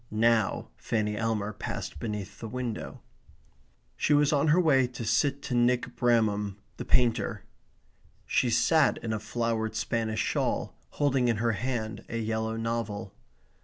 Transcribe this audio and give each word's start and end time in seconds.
Now 0.09 0.69
Fanny 0.77 1.15
Elmer 1.15 1.53
passed 1.53 1.99
beneath 1.99 2.39
the 2.39 2.47
window. 2.47 3.01
She 3.95 4.15
was 4.15 4.33
on 4.33 4.47
her 4.47 4.59
way 4.59 4.87
to 4.87 5.05
sit 5.05 5.43
to 5.43 5.53
Nick 5.53 5.95
Bramham 5.95 6.57
the 6.77 6.85
painter. 6.85 7.43
She 8.25 8.49
sat 8.49 8.97
in 9.03 9.13
a 9.13 9.19
flowered 9.19 9.75
Spanish 9.75 10.19
shawl, 10.19 10.73
holding 10.97 11.27
in 11.27 11.37
her 11.37 11.51
hand 11.51 12.03
a 12.09 12.17
yellow 12.17 12.55
novel. 12.57 13.13